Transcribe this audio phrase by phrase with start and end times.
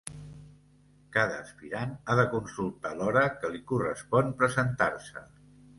[1.17, 5.29] Cada aspirant ha de consultar l’hora que li correspon presentar-se.